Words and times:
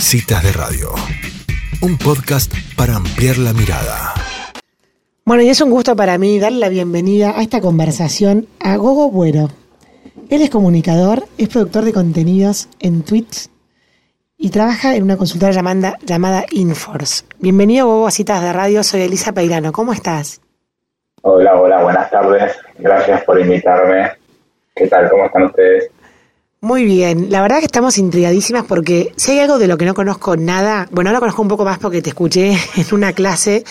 Citas 0.00 0.42
de 0.42 0.52
Radio, 0.52 0.88
un 1.82 1.98
podcast 1.98 2.52
para 2.74 2.96
ampliar 2.96 3.36
la 3.36 3.52
mirada. 3.52 4.14
Bueno, 5.26 5.42
y 5.42 5.50
es 5.50 5.60
un 5.60 5.70
gusto 5.70 5.94
para 5.94 6.16
mí 6.16 6.40
darle 6.40 6.58
la 6.58 6.68
bienvenida 6.70 7.38
a 7.38 7.42
esta 7.42 7.60
conversación 7.60 8.48
a 8.60 8.76
Gogo 8.76 9.10
Buero. 9.10 9.50
Él 10.30 10.40
es 10.40 10.50
comunicador, 10.50 11.24
es 11.36 11.48
productor 11.48 11.84
de 11.84 11.92
contenidos 11.92 12.68
en 12.80 13.02
Twitch 13.02 13.50
y 14.38 14.48
trabaja 14.48 14.96
en 14.96 15.02
una 15.02 15.18
consultora 15.18 15.52
llamada, 15.52 15.96
llamada 16.04 16.44
Inforce. 16.50 17.24
Bienvenido, 17.38 17.86
Gogo, 17.86 18.06
a 18.06 18.10
Citas 18.10 18.42
de 18.42 18.52
Radio. 18.52 18.82
Soy 18.82 19.02
Elisa 19.02 19.32
Peirano. 19.32 19.70
¿Cómo 19.70 19.92
estás? 19.92 20.40
Hola, 21.22 21.54
hola, 21.54 21.82
buenas 21.82 22.10
tardes. 22.10 22.56
Gracias 22.78 23.22
por 23.24 23.38
invitarme. 23.38 24.10
¿Qué 24.74 24.86
tal? 24.88 25.10
¿Cómo 25.10 25.26
están 25.26 25.44
ustedes? 25.44 25.90
Muy 26.62 26.84
bien, 26.84 27.30
la 27.30 27.40
verdad 27.40 27.60
que 27.60 27.64
estamos 27.64 27.96
intrigadísimas 27.96 28.64
porque 28.64 29.14
si 29.16 29.32
hay 29.32 29.38
algo 29.38 29.58
de 29.58 29.66
lo 29.66 29.78
que 29.78 29.86
no 29.86 29.94
conozco 29.94 30.36
nada, 30.36 30.86
bueno, 30.90 31.08
ahora 31.08 31.20
conozco 31.20 31.40
un 31.40 31.48
poco 31.48 31.64
más 31.64 31.78
porque 31.78 32.02
te 32.02 32.10
escuché 32.10 32.50
en 32.76 32.86
una 32.92 33.14
clase 33.14 33.64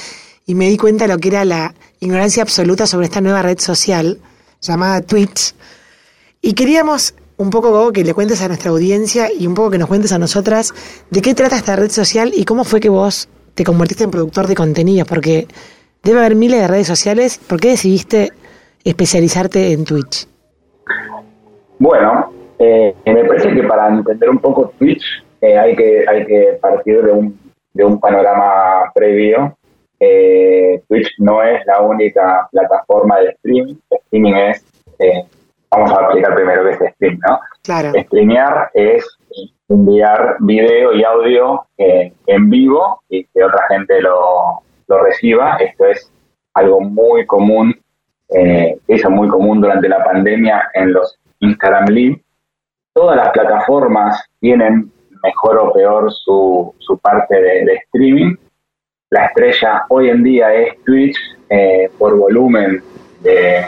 y 0.47 0.55
me 0.55 0.67
di 0.67 0.77
cuenta 0.77 1.05
de 1.05 1.13
lo 1.13 1.19
que 1.19 1.27
era 1.27 1.45
la 1.45 1.75
ignorancia 1.99 2.41
absoluta 2.41 2.87
sobre 2.87 3.05
esta 3.05 3.21
nueva 3.21 3.43
red 3.43 3.59
social 3.59 4.19
llamada 4.59 5.01
Twitch. 5.01 5.53
Y 6.41 6.53
queríamos 6.53 7.13
un 7.37 7.51
poco 7.51 7.91
que 7.91 8.03
le 8.03 8.15
cuentes 8.15 8.41
a 8.41 8.47
nuestra 8.47 8.71
audiencia 8.71 9.31
y 9.31 9.45
un 9.45 9.53
poco 9.53 9.69
que 9.69 9.77
nos 9.77 9.87
cuentes 9.87 10.11
a 10.11 10.17
nosotras 10.17 10.73
de 11.11 11.21
qué 11.21 11.35
trata 11.35 11.57
esta 11.57 11.75
red 11.75 11.91
social 11.91 12.31
y 12.35 12.43
cómo 12.43 12.63
fue 12.63 12.79
que 12.79 12.89
vos 12.89 13.29
te 13.53 13.63
convertiste 13.63 14.03
en 14.03 14.09
productor 14.09 14.47
de 14.47 14.55
contenidos, 14.55 15.07
porque 15.07 15.47
debe 16.01 16.19
haber 16.21 16.33
miles 16.33 16.59
de 16.59 16.67
redes 16.67 16.87
sociales. 16.87 17.37
¿Por 17.37 17.59
qué 17.59 17.69
decidiste 17.69 18.33
especializarte 18.83 19.73
en 19.73 19.85
Twitch? 19.85 20.27
Bueno, 21.77 22.38
eh, 22.59 22.93
me 23.05 23.25
parece 23.25 23.53
que 23.53 23.63
para 23.63 23.87
entender 23.87 24.29
un 24.29 24.39
poco 24.39 24.71
Twitch 24.77 25.03
eh, 25.41 25.57
hay, 25.57 25.75
que, 25.75 26.05
hay 26.07 26.25
que 26.25 26.59
partir 26.61 27.01
de 27.01 27.11
un, 27.11 27.39
de 27.73 27.83
un 27.83 27.99
panorama 27.99 28.91
previo. 28.93 29.57
Eh, 29.99 30.81
Twitch 30.87 31.09
no 31.17 31.41
es 31.43 31.65
la 31.65 31.81
única 31.81 32.47
plataforma 32.51 33.19
de 33.19 33.29
streaming. 33.29 33.75
Streaming 33.89 34.33
es, 34.33 34.65
vamos 35.71 35.91
a 35.91 36.01
explicar 36.01 36.35
primero 36.35 36.63
qué 36.63 36.69
es 36.71 36.93
stream, 36.93 37.19
¿no? 37.27 37.39
Claro. 37.63 37.91
Streamear 38.03 38.69
es 38.73 39.05
enviar 39.67 40.37
video 40.39 40.93
y 40.93 41.03
audio 41.03 41.65
en 41.77 42.49
vivo 42.49 43.01
y 43.09 43.23
que 43.25 43.43
otra 43.43 43.65
gente 43.67 44.01
lo, 44.01 44.61
lo 44.87 45.03
reciba. 45.03 45.57
Esto 45.57 45.85
es 45.85 46.11
algo 46.53 46.81
muy 46.81 47.25
común, 47.25 47.73
eh, 48.29 48.77
hizo 48.87 49.09
muy 49.09 49.27
común 49.29 49.61
durante 49.61 49.87
la 49.87 50.03
pandemia 50.03 50.69
en 50.73 50.93
los 50.93 51.17
Instagram 51.39 51.85
Live, 51.89 52.21
todas 52.93 53.15
las 53.15 53.29
plataformas 53.31 54.23
tienen 54.39 54.91
mejor 55.23 55.57
o 55.57 55.73
peor 55.73 56.11
su, 56.11 56.73
su 56.79 56.97
parte 56.99 57.41
de, 57.41 57.73
streaming. 57.85 58.35
La 59.09 59.25
estrella 59.25 59.85
hoy 59.89 60.09
en 60.09 60.23
día 60.23 60.53
es 60.53 60.81
Twitch 60.83 61.17
eh, 61.49 61.89
por 61.97 62.17
volumen 62.17 62.81
de, 63.21 63.63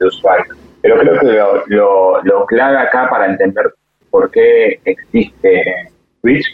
usuarios. 0.00 0.56
Pero 0.80 0.98
creo 0.98 1.20
que 1.20 1.74
lo, 1.74 2.22
lo, 2.22 2.46
clave 2.46 2.76
acá 2.76 3.08
para 3.08 3.26
entender 3.26 3.72
por 4.10 4.30
qué 4.30 4.80
existe 4.84 5.90
Twitch 6.20 6.46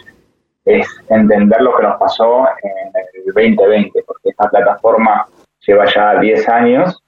es 0.67 0.87
entender 1.09 1.63
lo 1.63 1.75
que 1.77 1.83
nos 1.85 1.99
pasó 1.99 2.47
en 2.63 2.93
el 2.95 3.35
2020, 3.35 4.03
porque 4.07 4.29
esta 4.29 4.51
plataforma 4.51 5.27
lleva 5.67 5.87
ya 5.87 6.21
10 6.21 6.49
años, 6.51 7.03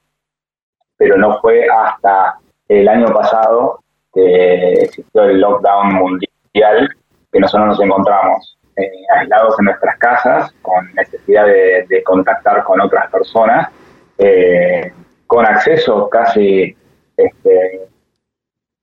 pero 0.97 1.15
no 1.15 1.39
fue 1.41 1.67
hasta 1.67 2.39
el 2.67 2.87
año 2.87 3.07
pasado 3.13 3.80
que 4.13 4.73
existió 4.73 5.23
el 5.23 5.39
lockdown 5.39 5.93
mundial, 5.95 6.89
que 7.31 7.39
nosotros 7.39 7.67
nos 7.69 7.81
encontramos 7.81 8.57
eh, 8.75 8.89
aislados 9.15 9.55
en 9.59 9.65
nuestras 9.65 9.97
casas, 9.97 10.51
con 10.61 10.93
necesidad 10.93 11.45
de, 11.45 12.03
contactar 12.03 12.63
con 12.63 12.79
otras 12.81 13.09
personas, 13.11 13.69
eh, 14.17 14.91
con 15.27 15.45
acceso 15.45 16.09
casi 16.09 16.75
este, 17.17 17.81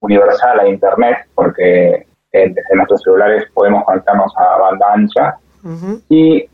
universal 0.01 0.61
a 0.61 0.69
Internet, 0.69 1.27
porque 1.35 2.07
eh, 2.33 2.53
desde 2.53 2.77
nuestros 2.77 3.03
celulares 3.03 3.47
podemos 3.53 3.85
conectarnos 3.85 4.33
a 4.37 4.59
banda 4.59 4.93
ancha, 4.93 5.39
y 6.09 6.49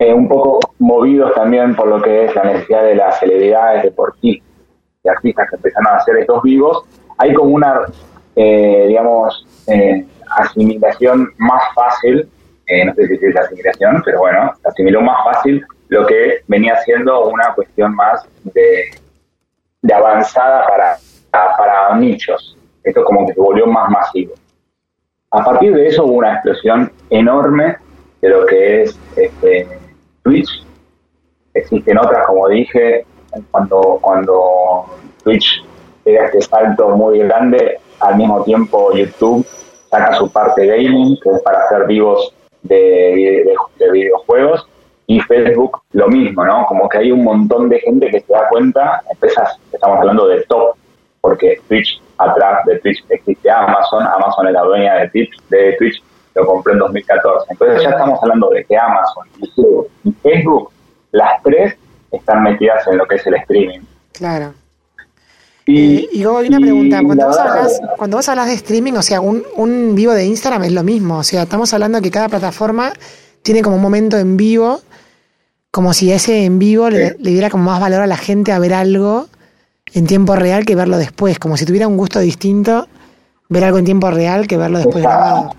un 0.00 0.28
poco 0.28 0.60
movidos 0.78 1.34
también 1.34 1.74
por 1.74 1.88
lo 1.88 2.00
que 2.00 2.26
es 2.26 2.34
la 2.34 2.44
necesidad 2.44 2.84
de 2.84 2.94
las 2.94 3.18
celebridades, 3.18 3.82
deportistas 3.82 4.48
y 5.02 5.08
artistas 5.08 5.50
que 5.50 5.56
empezaron 5.56 5.86
a 5.88 5.96
hacer 5.96 6.16
estos 6.18 6.42
vivos, 6.42 6.84
hay 7.18 7.34
como 7.34 7.50
una 7.50 7.80
eh, 8.40 8.84
digamos, 8.86 9.44
eh, 9.66 10.06
asimilación 10.30 11.32
más 11.38 11.60
fácil, 11.74 12.28
eh, 12.68 12.84
no 12.84 12.94
sé 12.94 13.08
si 13.08 13.26
es 13.26 13.36
asimilación, 13.36 14.00
pero 14.04 14.20
bueno, 14.20 14.52
asimiló 14.62 15.00
más 15.00 15.24
fácil 15.24 15.66
lo 15.88 16.06
que 16.06 16.42
venía 16.46 16.76
siendo 16.84 17.30
una 17.30 17.52
cuestión 17.54 17.96
más 17.96 18.24
de, 18.44 18.90
avanzada 19.92 20.68
para, 20.68 20.96
para 21.56 21.96
nichos. 21.96 22.56
Esto 22.84 23.02
como 23.04 23.26
que 23.26 23.34
se 23.34 23.40
volvió 23.40 23.66
más 23.66 23.90
masivo. 23.90 24.34
A 25.32 25.44
partir 25.44 25.74
de 25.74 25.88
eso 25.88 26.04
hubo 26.04 26.18
una 26.18 26.34
explosión 26.34 26.92
enorme 27.10 27.76
de 28.20 28.28
lo 28.28 28.46
que 28.46 28.82
es 28.82 28.96
este, 29.16 29.66
Twitch. 30.22 30.64
Existen 31.54 31.98
otras, 31.98 32.24
como 32.28 32.46
dije, 32.46 33.04
cuando, 33.50 33.98
cuando 34.00 34.84
Twitch 35.24 35.64
llega 36.04 36.26
este 36.26 36.42
salto 36.42 36.90
muy 36.90 37.18
grande, 37.18 37.80
al 38.00 38.16
mismo 38.16 38.42
tiempo 38.44 38.92
YouTube 38.92 39.46
saca 39.90 40.14
su 40.14 40.30
parte 40.30 40.66
gaming, 40.66 41.18
que 41.20 41.30
es 41.30 41.42
para 41.42 41.64
hacer 41.64 41.86
vivos 41.86 42.32
de, 42.62 43.56
de, 43.78 43.90
videojuegos, 43.90 44.66
y 45.06 45.20
Facebook 45.20 45.80
lo 45.92 46.08
mismo, 46.08 46.44
¿no? 46.44 46.66
Como 46.66 46.88
que 46.88 46.98
hay 46.98 47.10
un 47.10 47.24
montón 47.24 47.68
de 47.68 47.80
gente 47.80 48.10
que 48.10 48.20
se 48.20 48.32
da 48.32 48.48
cuenta, 48.48 49.02
empresas, 49.10 49.58
estamos 49.72 49.98
hablando 49.98 50.26
de 50.28 50.42
top, 50.42 50.76
porque 51.22 51.60
Twitch, 51.68 52.00
atrás 52.18 52.64
de 52.66 52.78
Twitch 52.80 53.02
existe 53.08 53.50
Amazon, 53.50 54.06
Amazon 54.06 54.48
es 54.48 54.52
la 54.52 54.62
dueña 54.62 54.94
de 54.96 55.08
Twitch, 55.08 55.30
de 55.48 55.76
Twitch 55.78 56.02
lo 56.34 56.46
compró 56.46 56.74
en 56.74 56.78
2014. 56.80 57.46
Entonces 57.50 57.82
ya 57.82 57.90
estamos 57.90 58.18
hablando 58.22 58.50
de 58.50 58.64
que 58.64 58.76
Amazon, 58.76 59.26
y 60.04 60.12
Facebook, 60.12 60.70
las 61.12 61.42
tres 61.42 61.76
están 62.12 62.42
metidas 62.42 62.86
en 62.86 62.98
lo 62.98 63.06
que 63.06 63.16
es 63.16 63.26
el 63.26 63.34
streaming. 63.34 63.80
Claro. 64.12 64.52
Y, 65.70 66.08
y 66.18 66.24
una 66.24 66.58
pregunta, 66.60 67.02
cuando 67.04 67.26
vos, 67.26 67.36
hablas, 67.36 67.80
cuando 67.98 68.16
vos 68.16 68.26
hablas 68.30 68.46
de 68.46 68.54
streaming, 68.54 68.94
o 68.94 69.02
sea, 69.02 69.20
un, 69.20 69.42
un 69.54 69.94
vivo 69.94 70.14
de 70.14 70.24
Instagram 70.24 70.64
es 70.64 70.72
lo 70.72 70.82
mismo, 70.82 71.18
o 71.18 71.22
sea, 71.22 71.42
estamos 71.42 71.74
hablando 71.74 71.98
de 71.98 72.02
que 72.02 72.10
cada 72.10 72.30
plataforma 72.30 72.94
tiene 73.42 73.60
como 73.60 73.76
un 73.76 73.82
momento 73.82 74.16
en 74.16 74.38
vivo, 74.38 74.80
como 75.70 75.92
si 75.92 76.10
ese 76.10 76.46
en 76.46 76.58
vivo 76.58 76.88
le, 76.88 77.12
diera 77.18 77.50
como 77.50 77.64
más 77.64 77.82
valor 77.82 78.00
a 78.00 78.06
la 78.06 78.16
gente 78.16 78.50
a 78.50 78.58
ver 78.58 78.72
algo 78.72 79.26
en 79.92 80.06
tiempo 80.06 80.36
real 80.36 80.64
que 80.64 80.74
verlo 80.74 80.96
después, 80.96 81.38
como 81.38 81.58
si 81.58 81.66
tuviera 81.66 81.86
un 81.86 81.98
gusto 81.98 82.18
distinto 82.18 82.86
ver 83.50 83.64
algo 83.64 83.76
en 83.76 83.84
tiempo 83.84 84.10
real 84.10 84.46
que 84.46 84.56
verlo 84.56 84.78
después 84.78 85.04
grabado. 85.04 85.50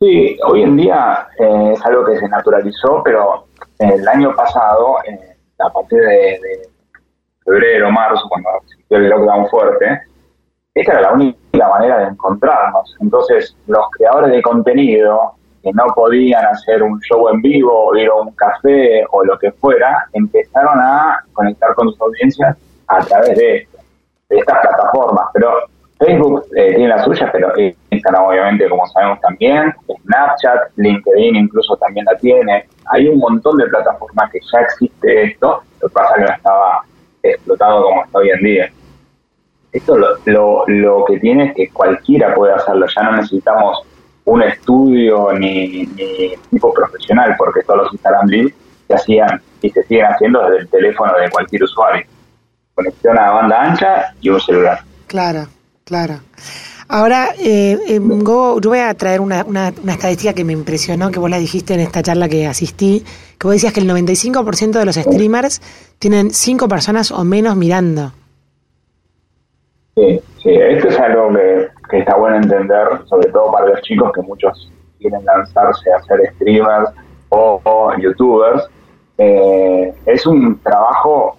Sí, 0.00 0.38
hoy 0.46 0.62
en 0.62 0.76
día 0.78 1.28
eh, 1.38 1.74
es 1.74 1.84
algo 1.84 2.06
que 2.06 2.18
se 2.18 2.28
naturalizó, 2.30 3.02
pero 3.04 3.48
el 3.80 4.08
año 4.08 4.34
pasado, 4.34 4.96
eh, 5.06 5.36
a 5.58 5.70
partir 5.70 6.00
de 6.00 6.73
febrero, 7.44 7.90
marzo, 7.90 8.28
cuando 8.28 8.50
existió 8.62 8.98
el 8.98 9.08
lockdown 9.08 9.48
fuerte, 9.48 10.00
esta 10.74 10.92
era 10.92 11.02
la 11.02 11.12
única 11.12 11.68
manera 11.68 11.98
de 11.98 12.06
encontrarnos. 12.06 12.96
Entonces, 13.00 13.56
los 13.66 13.86
creadores 13.90 14.32
de 14.32 14.42
contenido 14.42 15.34
que 15.62 15.72
no 15.72 15.86
podían 15.94 16.44
hacer 16.44 16.82
un 16.82 17.00
show 17.00 17.28
en 17.30 17.40
vivo, 17.40 17.86
o 17.86 17.96
ir 17.96 18.08
a 18.08 18.14
un 18.14 18.32
café 18.32 19.04
o 19.10 19.24
lo 19.24 19.38
que 19.38 19.50
fuera, 19.52 20.06
empezaron 20.12 20.78
a 20.78 21.24
conectar 21.32 21.74
con 21.74 21.88
sus 21.90 22.00
audiencias 22.00 22.56
a 22.86 22.98
través 23.00 23.36
de, 23.36 23.68
estas 24.28 24.58
plataformas. 24.60 25.26
Pero 25.32 25.50
Facebook 25.98 26.44
eh, 26.56 26.74
tiene 26.74 26.88
la 26.88 27.02
suya, 27.04 27.30
pero 27.32 27.52
Instagram 27.90 28.24
obviamente, 28.24 28.68
como 28.68 28.86
sabemos 28.88 29.20
también, 29.20 29.72
Snapchat, 30.02 30.70
LinkedIn 30.76 31.36
incluso 31.36 31.76
también 31.76 32.04
la 32.04 32.16
tiene. 32.18 32.66
Hay 32.86 33.08
un 33.08 33.18
montón 33.18 33.56
de 33.56 33.66
plataformas 33.66 34.30
que 34.32 34.40
ya 34.52 34.60
existe 34.60 35.22
esto, 35.24 35.62
lo 35.80 35.88
que 35.88 35.94
pasa 35.94 36.14
que 36.16 36.22
no 36.22 36.32
estaba 36.32 36.82
explotado 37.30 37.82
como 37.82 38.04
está 38.04 38.18
hoy 38.18 38.30
en 38.30 38.42
día. 38.42 38.72
Esto 39.72 39.96
lo, 39.98 40.64
lo, 40.66 41.04
que 41.04 41.18
tiene 41.18 41.46
es 41.46 41.54
que 41.54 41.68
cualquiera 41.70 42.34
puede 42.34 42.52
hacerlo, 42.52 42.86
ya 42.86 43.02
no 43.02 43.16
necesitamos 43.16 43.82
un 44.24 44.42
estudio 44.42 45.32
ni, 45.32 45.86
tipo 46.50 46.72
profesional, 46.72 47.34
porque 47.36 47.62
todos 47.62 47.84
los 47.84 47.92
Instagram 47.92 48.28
Live 48.28 48.54
se 48.86 48.94
hacían 48.94 49.42
y 49.60 49.70
se 49.70 49.82
siguen 49.84 50.06
haciendo 50.06 50.42
desde 50.42 50.58
el 50.58 50.68
teléfono 50.68 51.12
de 51.18 51.30
cualquier 51.30 51.64
usuario. 51.64 52.06
Conexión 52.74 53.18
a 53.18 53.30
banda 53.30 53.62
ancha 53.62 54.14
y 54.20 54.28
un 54.28 54.40
celular. 54.40 54.80
Claro, 55.06 55.46
claro. 55.84 56.20
Ahora, 56.96 57.30
eh, 57.40 57.76
eh 57.88 58.00
yo 58.00 58.60
voy 58.62 58.78
a 58.78 58.94
traer 58.94 59.20
una, 59.20 59.42
una, 59.48 59.70
estadística 59.70 60.32
que 60.32 60.44
me 60.44 60.52
impresionó, 60.52 61.10
que 61.10 61.18
vos 61.18 61.28
la 61.28 61.38
dijiste 61.38 61.74
en 61.74 61.80
esta 61.80 62.04
charla 62.04 62.28
que 62.28 62.46
asistí, 62.46 63.04
que 63.36 63.48
vos 63.48 63.54
decías 63.54 63.72
que 63.72 63.80
el 63.80 63.90
95% 63.90 64.78
de 64.78 64.84
los 64.84 64.94
streamers 64.94 65.60
tienen 65.98 66.30
cinco 66.30 66.68
personas 66.68 67.10
o 67.10 67.24
menos 67.24 67.56
mirando. 67.56 68.12
Sí, 69.96 70.20
sí, 70.40 70.50
esto 70.50 70.86
es 70.86 71.00
algo 71.00 71.30
que, 71.90 71.98
está 71.98 72.14
bueno 72.14 72.36
entender, 72.36 72.86
sobre 73.06 73.28
todo 73.32 73.50
para 73.50 73.70
los 73.70 73.82
chicos, 73.82 74.12
que 74.12 74.22
muchos 74.22 74.70
quieren 75.00 75.24
lanzarse 75.24 75.90
a 75.90 76.00
ser 76.04 76.20
streamers 76.36 76.90
o, 77.30 77.90
youtubers. 77.98 78.68
Eh, 79.18 79.92
es 80.06 80.24
un 80.28 80.60
trabajo 80.60 81.38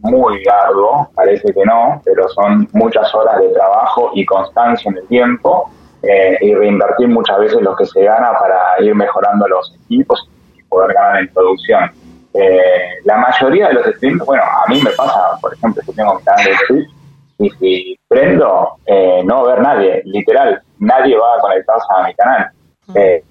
muy 0.00 0.42
largo, 0.44 1.10
parece 1.14 1.52
que 1.52 1.64
no, 1.64 2.00
pero 2.04 2.28
son 2.30 2.68
muchas 2.72 3.14
horas 3.14 3.40
de 3.40 3.48
trabajo 3.48 4.10
y 4.14 4.24
constancia 4.24 4.90
en 4.90 4.98
el 4.98 5.06
tiempo 5.08 5.70
eh, 6.02 6.38
y 6.40 6.54
reinvertir 6.54 7.08
muchas 7.08 7.38
veces 7.38 7.60
lo 7.60 7.76
que 7.76 7.84
se 7.84 8.02
gana 8.02 8.32
para 8.38 8.82
ir 8.82 8.94
mejorando 8.94 9.46
los 9.46 9.76
equipos 9.84 10.28
y 10.56 10.62
poder 10.64 10.94
ganar 10.94 11.20
en 11.20 11.28
producción. 11.28 11.90
Eh, 12.32 13.00
la 13.04 13.16
mayoría 13.16 13.68
de 13.68 13.74
los 13.74 13.86
streams, 13.96 14.24
bueno, 14.24 14.42
a 14.42 14.68
mí 14.68 14.80
me 14.82 14.90
pasa, 14.90 15.36
por 15.40 15.52
ejemplo, 15.52 15.82
si 15.82 15.92
tengo 15.92 16.14
mi 16.14 16.22
canal 16.22 16.44
de 16.44 16.52
Twitch 16.66 16.90
y 17.38 17.50
si 17.50 17.98
prendo, 18.08 18.76
eh, 18.86 19.22
no 19.24 19.42
va 19.42 19.54
ver 19.54 19.62
nadie, 19.62 20.02
literal, 20.04 20.62
nadie 20.78 21.16
va 21.18 21.34
a 21.34 21.40
conectarse 21.40 21.86
a 21.96 22.06
mi 22.06 22.14
canal. 22.14 22.50
Eh, 22.94 23.22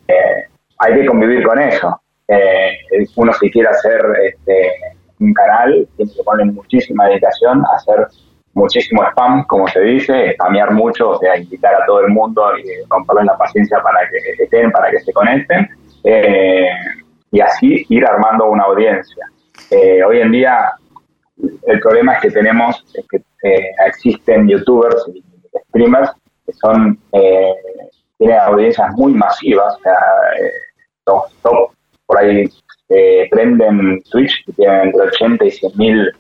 hay 0.80 0.94
que 0.94 1.06
convivir 1.06 1.44
con 1.44 1.60
eso. 1.60 2.02
uno 3.16 3.34
si 3.34 3.50
quiere 3.50 3.70
hacer 3.70 4.02
este, 4.24 4.72
un 5.20 5.34
canal, 5.34 5.88
tiene 5.98 6.12
que 6.14 6.24
poner 6.24 6.46
muchísima 6.48 7.08
dedicación 7.08 7.64
a 7.66 7.76
hacer 7.76 8.08
muchísimo 8.54 9.04
spam, 9.12 9.46
como 9.46 9.68
se 9.68 9.82
dice, 9.82 10.34
spamear 10.34 10.74
mucho, 10.74 11.12
o 11.12 11.20
sea, 11.20 11.38
invitar 11.38 11.74
a 11.76 11.86
todo 11.86 12.02
el 12.02 12.10
mundo 12.10 12.44
y 12.58 12.88
comprarles 12.88 13.26
la 13.26 13.38
paciencia 13.38 13.82
para 13.82 14.00
que 14.10 14.44
estén, 14.44 14.72
para 14.72 14.90
que 14.92 15.00
se 15.00 15.14
conecten. 15.14 15.68
Eh, 16.04 16.70
y 17.32 17.40
así 17.42 17.86
ir 17.90 18.06
armando 18.06 18.50
una 18.50 18.64
audiencia. 18.64 19.26
Eh, 19.70 20.04
hoy 20.04 20.20
en 20.20 20.32
día 20.32 20.72
el 21.68 21.80
problema 21.80 22.16
es 22.16 22.22
que 22.22 22.32
tenemos, 22.32 22.84
es 22.94 23.06
que 23.08 23.18
eh, 23.44 23.72
existen 23.86 24.48
youtubers 24.48 25.06
y 25.14 25.24
streamers 25.70 26.12
que 26.46 26.54
son, 26.54 27.00
tienen 28.18 28.40
audiencias 28.40 28.92
muy 28.96 29.14
masivas, 29.14 29.76
o 29.76 29.80
sea, 29.80 30.00
top, 31.06 31.72
por 32.06 32.18
ahí 32.18 32.50
prenden 33.32 34.02
Twitch 34.12 34.44
y 34.48 34.54
tienen 34.54 34.88
entre 34.88 35.02
80 35.02 35.46
y 35.46 35.52
100 35.52 35.72
mil 35.78 36.12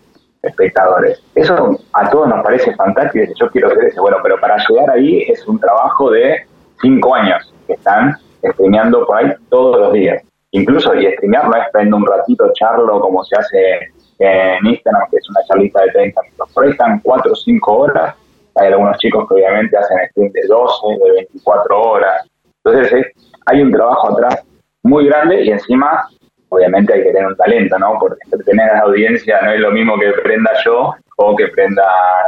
espectadores. 0.43 1.21
Eso 1.35 1.79
a 1.93 2.09
todos 2.09 2.27
nos 2.29 2.43
parece 2.43 2.73
fantástico 2.75 3.25
y 3.25 3.39
yo 3.39 3.49
quiero 3.49 3.69
ser 3.71 3.85
ese. 3.85 3.99
Bueno, 3.99 4.17
pero 4.23 4.39
para 4.39 4.57
llegar 4.67 4.89
ahí 4.91 5.23
es 5.27 5.45
un 5.47 5.59
trabajo 5.59 6.11
de 6.11 6.45
5 6.81 7.15
años 7.15 7.53
que 7.67 7.73
están 7.73 8.15
streameando 8.43 9.05
por 9.05 9.17
ahí 9.17 9.33
todos 9.49 9.79
los 9.79 9.93
días 9.93 10.23
incluso 10.51 10.95
y 10.95 11.05
streamear 11.13 11.47
no 11.47 11.55
es 11.55 11.67
prendo 11.71 11.97
un 11.97 12.05
ratito, 12.05 12.51
charlo 12.53 12.99
como 12.99 13.23
se 13.23 13.35
hace 13.37 13.79
en 14.19 14.65
Instagram, 14.65 15.09
que 15.09 15.17
es 15.17 15.29
una 15.29 15.41
charlita 15.47 15.81
de 15.83 15.91
30 15.91 16.21
minutos. 16.21 16.49
Por 16.53 16.65
ahí 16.65 16.71
están 16.71 16.99
4 17.01 17.31
o 17.31 17.35
5 17.35 17.73
horas. 17.73 18.15
Hay 18.55 18.67
algunos 18.67 18.97
chicos 18.97 19.27
que 19.27 19.35
obviamente 19.35 19.77
hacen 19.77 19.97
stream 20.09 20.31
de 20.31 20.41
12, 20.47 20.87
de 21.03 21.11
24 21.11 21.81
horas. 21.81 22.27
Entonces 22.63 23.05
hay 23.45 23.61
un 23.61 23.71
trabajo 23.71 24.11
atrás 24.11 24.43
muy 24.83 25.05
grande 25.05 25.43
y 25.43 25.51
encima, 25.51 26.07
obviamente 26.49 26.93
hay 26.93 27.03
que 27.03 27.11
tener 27.11 27.27
un 27.27 27.35
talento, 27.35 27.79
¿no? 27.79 27.97
Porque 27.99 28.17
tener 28.43 28.69
a 28.69 28.73
la 28.73 28.79
audiencia 28.81 29.39
no 29.41 29.51
es 29.53 29.59
lo 29.59 29.71
mismo 29.71 29.97
que 29.97 30.11
prenda 30.23 30.51
yo 30.65 30.93
o 31.15 31.35
que 31.35 31.47
prenda 31.49 31.83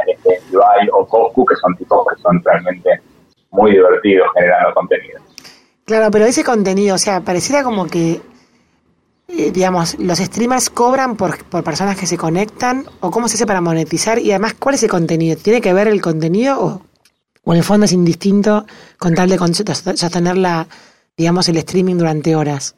este, 0.06 0.40
Ibai 0.50 0.88
o 0.92 1.06
Coscu, 1.06 1.44
que 1.44 1.56
son 1.56 1.76
tipos 1.76 2.06
que 2.08 2.20
son 2.22 2.40
realmente 2.44 3.00
muy 3.50 3.72
divertidos 3.72 4.28
generando 4.34 4.74
contenido. 4.74 5.20
Claro, 5.84 6.10
pero 6.10 6.24
ese 6.26 6.44
contenido, 6.44 6.94
o 6.94 6.98
sea, 6.98 7.20
pareciera 7.20 7.62
como 7.62 7.86
que, 7.86 8.20
eh, 9.28 9.50
digamos, 9.50 9.98
los 9.98 10.18
streamers 10.18 10.70
cobran 10.70 11.16
por, 11.16 11.44
por 11.44 11.64
personas 11.64 11.98
que 11.98 12.06
se 12.06 12.16
conectan, 12.16 12.84
o 13.00 13.10
cómo 13.10 13.28
se 13.28 13.34
hace 13.34 13.46
para 13.46 13.60
monetizar, 13.60 14.18
y 14.18 14.30
además, 14.30 14.54
¿cuál 14.58 14.76
es 14.76 14.82
el 14.84 14.90
contenido? 14.90 15.36
¿Tiene 15.36 15.60
que 15.60 15.72
ver 15.72 15.88
el 15.88 16.00
contenido 16.00 16.62
o, 16.62 16.82
o 17.44 17.52
en 17.52 17.58
el 17.58 17.64
fondo 17.64 17.86
es 17.86 17.92
indistinto 17.92 18.64
con 18.98 19.14
tal 19.14 19.28
de 19.28 19.38
sostener 19.38 20.36
la, 20.36 20.66
digamos, 21.16 21.48
el 21.48 21.56
streaming 21.56 21.96
durante 21.96 22.36
horas? 22.36 22.76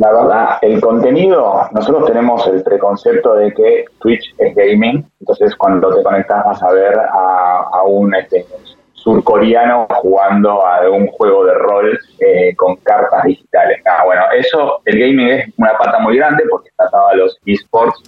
La 0.00 0.12
verdad, 0.12 0.58
el 0.62 0.80
contenido, 0.80 1.68
nosotros 1.72 2.06
tenemos 2.06 2.46
el 2.46 2.62
preconcepto 2.62 3.34
de 3.34 3.52
que 3.52 3.84
Twitch 3.98 4.34
es 4.38 4.54
gaming, 4.54 5.06
entonces 5.20 5.54
cuando 5.56 5.94
te 5.94 6.02
conectas 6.02 6.42
vas 6.42 6.62
a 6.62 6.72
ver 6.72 6.98
a, 6.98 7.68
a 7.70 7.82
un 7.82 8.14
este, 8.14 8.46
surcoreano 8.94 9.86
jugando 9.90 10.64
a 10.64 10.88
un 10.90 11.06
juego 11.08 11.44
de 11.44 11.54
rol 11.54 11.98
eh, 12.18 12.54
con 12.56 12.76
cartas 12.76 13.24
digitales. 13.24 13.82
Ah, 13.86 14.04
bueno, 14.06 14.22
eso, 14.34 14.80
el 14.86 14.98
gaming 14.98 15.28
es 15.28 15.48
una 15.58 15.76
pata 15.76 15.98
muy 15.98 16.16
grande 16.16 16.44
porque 16.48 16.70
está 16.70 16.84
atado 16.84 17.08
a 17.08 17.14
los 17.16 17.38
esports, 17.44 18.02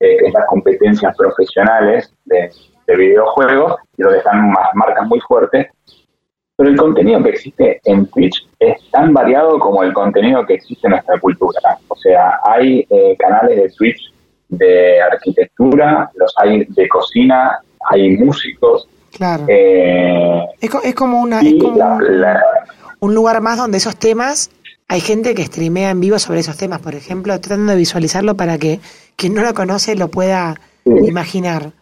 eh, 0.00 0.16
que 0.18 0.26
es 0.28 0.32
las 0.32 0.46
competencias 0.46 1.14
profesionales 1.14 2.10
de, 2.24 2.50
videojuegos, 2.86 3.76
y 3.98 4.02
donde 4.02 4.16
están 4.16 4.50
más 4.50 4.70
marcas 4.72 5.06
muy 5.06 5.20
fuertes. 5.20 5.66
Pero 6.58 6.70
el 6.70 6.76
contenido 6.76 7.22
que 7.22 7.30
existe 7.30 7.80
en 7.84 8.04
Twitch 8.08 8.46
es 8.58 8.78
tan 8.90 9.14
variado 9.14 9.58
como 9.58 9.82
el 9.82 9.94
contenido 9.94 10.44
que 10.44 10.54
existe 10.54 10.88
en 10.88 10.90
nuestra 10.90 11.18
cultura. 11.18 11.78
O 11.88 11.96
sea, 11.96 12.40
hay 12.44 12.86
eh, 12.90 13.16
canales 13.18 13.56
de 13.56 13.70
Twitch 13.70 14.12
de 14.50 15.00
arquitectura, 15.00 16.10
los 16.16 16.34
hay 16.36 16.66
de 16.68 16.88
cocina, 16.88 17.58
hay 17.90 18.18
músicos, 18.18 18.86
Claro. 19.18 19.46
Eh, 19.48 20.46
es, 20.60 20.94
como, 20.94 21.20
una, 21.20 21.40
un 23.00 23.14
lugar 23.14 23.40
más 23.40 23.58
donde 23.58 23.78
esos 23.78 23.96
temas, 23.96 24.50
hay 24.86 25.00
gente 25.00 25.34
que 25.34 25.44
streamea 25.44 25.90
en 25.90 26.00
vivo 26.00 26.18
sobre 26.18 26.40
esos 26.40 26.56
temas, 26.56 26.80
por 26.80 26.94
ejemplo, 26.94 27.38
tratando 27.40 27.72
de 27.72 27.78
visualizarlo 27.78 28.36
para 28.36 28.58
que 28.58 28.80
quien 29.16 29.34
no 29.34 29.42
lo 29.42 29.54
conoce 29.54 29.96
lo 29.96 30.08
pueda 30.08 30.54
imaginar. 30.84 31.72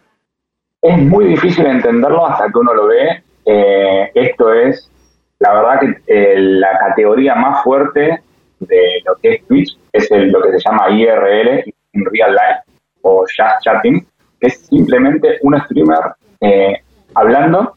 Es 0.83 0.99
muy 0.99 1.27
difícil 1.27 1.67
entenderlo 1.67 2.27
hasta 2.27 2.47
que 2.47 2.59
uno 2.59 2.73
lo 2.75 2.87
ve. 2.87 3.23
Eh, 3.47 4.11
esto 4.15 4.53
es, 4.53 4.91
la 5.39 5.55
verdad 5.55 5.81
que 5.81 5.97
eh, 6.07 6.35
la 6.39 6.79
categoría 6.79 7.35
más 7.35 7.63
fuerte 7.63 8.21
de 8.61 9.03
lo 9.05 9.17
que 9.17 9.35
es 9.35 9.47
Twitch 9.47 9.79
es 9.93 10.11
lo 10.11 10.43
que 10.43 10.53
se 10.53 10.59
llama 10.59 10.91
IRL, 10.91 11.65
in 11.93 12.05
real 12.07 12.33
life, 12.33 12.63
o 13.03 13.21
just 13.21 13.63
chatting, 13.63 14.07
que 14.41 14.49
es 14.49 14.67
simplemente 14.67 15.39
un 15.43 15.59
streamer 15.61 16.01
eh, 16.41 16.81
hablando 17.15 17.77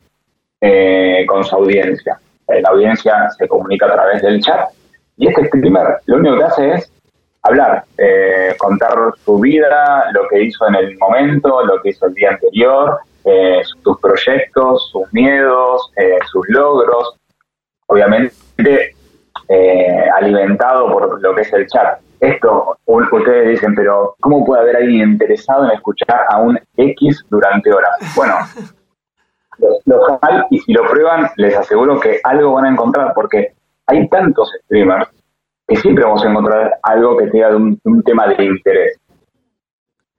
eh, 0.62 1.25
con 1.27 1.44
su 1.44 1.56
audiencia. 1.56 2.19
Eh, 2.48 2.62
la 2.62 2.69
audiencia 2.69 3.30
se 3.38 3.48
comunica 3.48 3.86
a 3.86 3.94
través 3.94 4.21
del 4.21 4.42
chat 4.42 4.69
y 5.18 5.27
este 5.27 5.45
streamer 5.48 6.00
lo 6.06 6.18
único 6.18 6.38
que 6.38 6.44
hace 6.44 6.74
es 6.74 6.92
hablar, 7.44 7.83
eh, 7.98 8.56
contar 8.57 8.94
su 9.24 9.39
vida, 9.39 10.12
lo 10.12 10.27
que 10.27 10.44
hizo 10.44 10.68
en 10.68 10.75
el 10.75 10.98
momento, 10.98 11.63
lo 11.66 11.81
que 11.81 11.89
hizo 11.89 12.07
el 12.07 12.13
día 12.13 12.31
anterior, 12.31 13.00
sus 13.83 14.00
proyectos, 14.00 14.89
sus 14.92 15.12
miedos, 15.13 15.92
sus 16.31 16.45
logros, 16.50 17.16
obviamente 17.88 18.95
alimentado 20.16 20.92
por 20.92 21.21
lo 21.21 21.35
que 21.35 21.42
es 21.42 21.54
el 21.54 21.68
chat. 21.68 21.99
Esto, 22.19 22.78
ustedes 22.85 23.47
dicen, 23.49 23.73
pero 23.76 24.16
¿cómo 24.19 24.45
puede 24.45 24.61
haber 24.61 24.76
alguien 24.78 25.11
interesado 25.11 25.66
en 25.66 25.71
escuchar 25.71 26.26
a 26.30 26.38
un 26.38 26.59
X 26.76 27.26
durante 27.30 27.71
horas? 27.71 27.95
Bueno, 28.16 28.35
lo 29.85 30.19
y 30.49 30.59
si 30.59 30.73
lo 30.73 30.83
prueban, 30.88 31.30
les 31.38 31.56
aseguro 31.56 31.99
que 31.99 32.19
algo 32.23 32.54
van 32.54 32.66
a 32.66 32.69
encontrar, 32.69 33.14
porque 33.14 33.54
hay 33.88 34.07
tantos 34.09 34.52
streamers 34.66 35.09
que 35.68 35.78
siempre 35.78 36.04
vamos 36.04 36.23
a 36.26 36.30
encontrar 36.30 36.73
algo 36.83 37.18
que 37.18 37.28
tenga 37.28 37.56
un, 37.56 38.04
tema 38.04 38.28
de 38.28 38.44
interés. 38.44 38.97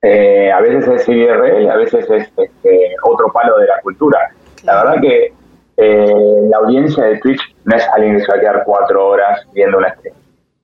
Eh, 0.03 0.51
a 0.51 0.61
veces 0.61 0.89
es 0.89 1.09
IRL, 1.09 1.71
a 1.71 1.77
veces 1.77 2.09
es 2.11 2.33
este, 2.37 2.95
otro 3.03 3.31
palo 3.33 3.59
de 3.59 3.67
la 3.67 3.81
cultura. 3.83 4.31
La 4.65 4.83
verdad 4.83 5.01
que 5.01 5.33
eh, 5.77 6.47
la 6.51 6.59
audiencia 6.59 7.05
de 7.05 7.19
Twitch 7.19 7.41
no 7.65 7.77
es 7.77 7.87
alguien 7.95 8.17
que 8.17 8.25
se 8.25 8.33
va 8.33 8.37
a 8.37 8.41
quedar 8.41 8.63
cuatro 8.65 9.09
horas 9.09 9.47
viendo 9.53 9.79
una 9.79 9.95
stream. 9.95 10.15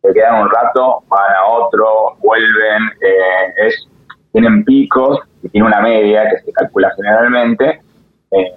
Se 0.03 0.13
quedan 0.13 0.43
un 0.43 0.51
rato, 0.51 1.03
van 1.09 1.35
a 1.35 1.47
otro, 1.47 2.17
vuelven, 2.19 2.83
eh, 3.01 3.67
es, 3.67 3.89
tienen 4.33 4.65
picos 4.65 5.21
y 5.43 5.49
tiene 5.49 5.67
una 5.67 5.81
media 5.81 6.29
que 6.29 6.39
se 6.39 6.53
calcula 6.53 6.93
generalmente. 6.97 7.81
Eh, 8.31 8.55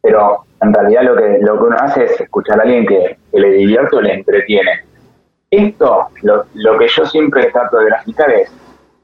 pero 0.00 0.44
en 0.60 0.72
realidad 0.72 1.02
lo 1.02 1.16
que, 1.16 1.38
lo 1.40 1.58
que 1.58 1.64
uno 1.64 1.76
hace 1.78 2.04
es 2.04 2.20
escuchar 2.20 2.58
a 2.58 2.62
alguien 2.62 2.86
que, 2.86 3.18
le 3.32 3.50
divierte 3.50 3.96
o 3.96 4.00
le 4.00 4.14
entretiene. 4.14 4.84
Esto, 5.50 6.08
lo, 6.22 6.44
lo 6.54 6.78
que 6.78 6.88
yo 6.88 7.04
siempre 7.04 7.50
trato 7.50 7.78
de 7.78 7.86
graficar 7.86 8.30
es, 8.30 8.50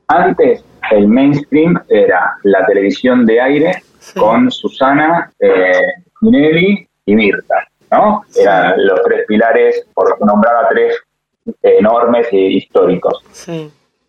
antes 0.09 0.65
el 0.91 1.07
mainstream 1.09 1.81
era 1.89 2.35
la 2.43 2.67
televisión 2.67 3.27
de 3.27 3.41
aire 3.41 3.83
con 4.17 4.51
Susana, 4.51 5.31
eh, 5.39 5.73
Nelly 6.23 6.89
y 7.07 7.15
Mirta, 7.15 7.67
¿no? 7.91 8.25
Eran 8.35 8.87
los 8.87 9.03
tres 9.03 9.25
pilares, 9.27 9.87
por 9.95 10.21
nombrar 10.25 10.65
a 10.65 10.69
tres 10.69 10.99
enormes 11.63 12.27
e 12.33 12.37
históricos. 12.37 13.23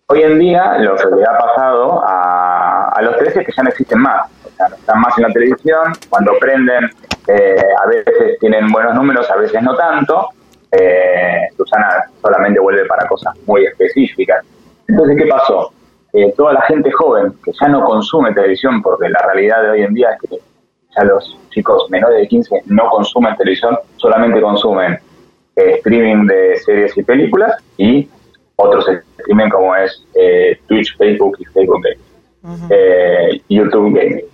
Hoy 0.08 0.24
en 0.24 0.40
día 0.40 0.78
lo 0.80 0.96
que 0.96 1.06
le 1.16 1.24
ha 1.24 1.38
pasado 1.38 2.04
a, 2.06 2.90
a 2.90 3.02
los 3.02 3.18
tres 3.18 3.36
es 3.38 3.46
que 3.46 3.52
ya 3.56 3.64
no 3.64 3.70
existen 3.70 4.00
más 4.00 4.30
están 4.68 5.02
más 5.02 5.18
en 5.18 5.24
la 5.24 5.30
televisión, 5.30 5.94
cuando 6.10 6.34
prenden 6.40 6.90
eh, 7.28 7.64
a 7.84 7.88
veces 7.88 8.40
tienen 8.40 8.68
buenos 8.68 8.96
números, 8.96 9.30
a 9.30 9.38
veces 9.38 9.62
no 9.62 9.76
tanto. 9.76 10.30
Eh, 10.72 11.48
Susana 11.58 12.06
solamente 12.22 12.60
vuelve 12.60 12.86
para 12.86 13.08
cosas 13.08 13.36
muy 13.46 13.66
específicas. 13.66 14.46
Entonces, 14.88 15.18
¿qué 15.18 15.26
pasó? 15.28 15.72
Eh, 16.14 16.34
toda 16.36 16.54
la 16.54 16.62
gente 16.64 16.92
joven 16.92 17.34
que 17.44 17.52
ya 17.60 17.68
no 17.68 17.84
consume 17.86 18.34
televisión, 18.34 18.82
porque 18.82 19.10
la 19.10 19.22
realidad 19.32 19.62
de 19.64 19.70
hoy 19.70 19.82
en 19.82 19.94
día 19.94 20.10
es 20.12 20.30
que 20.30 20.38
ya 20.96 21.04
los 21.04 21.38
chicos 21.52 21.90
menores 21.90 22.20
de 22.20 22.28
15 22.28 22.64
no 22.66 22.90
consumen 22.90 23.36
televisión, 23.36 23.78
solamente 23.98 24.42
consumen 24.42 24.98
eh, 25.56 25.76
streaming 25.78 26.26
de 26.26 26.58
series 26.58 26.98
y 26.98 27.04
películas 27.04 27.64
y 27.78 28.10
otros 28.56 28.88
streaming 29.20 29.50
como 29.50 29.76
es 29.76 30.04
eh, 30.16 30.60
Twitch, 30.68 30.98
Facebook 30.98 31.38
y 31.40 31.46
Facebook 31.46 31.84
Gaming, 31.84 33.42
YouTube 33.48 33.94
Gaming. 33.94 34.26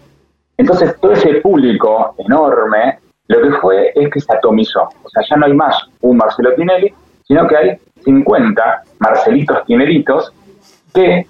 Entonces 0.58 0.96
todo 1.02 1.12
ese 1.12 1.42
público 1.42 2.16
enorme 2.18 3.00
lo 3.28 3.42
que 3.42 3.52
fue 3.58 3.92
es 3.96 4.10
que 4.10 4.22
se 4.22 4.34
atomizó. 4.34 4.84
O 5.04 5.10
sea, 5.10 5.24
ya 5.30 5.36
no 5.36 5.46
hay 5.46 5.54
más 5.54 5.76
un 6.02 6.18
Marcelo 6.18 6.54
Tinelli, 6.56 6.94
sino 7.28 7.48
que 7.48 7.58
hay 7.58 7.78
50 8.04 8.84
Marcelitos 9.00 9.66
Tinelitos 9.66 10.32
que 10.94 11.26